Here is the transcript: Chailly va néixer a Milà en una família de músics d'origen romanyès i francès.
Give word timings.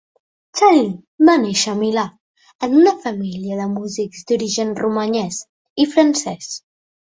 Chailly 0.59 0.85
va 1.29 1.35
néixer 1.41 1.73
a 1.73 1.77
Milà 1.81 2.05
en 2.67 2.73
una 2.79 2.93
família 3.03 3.59
de 3.61 3.69
músics 3.75 4.25
d'origen 4.33 4.73
romanyès 4.81 5.39
i 5.85 5.89
francès. 5.95 6.51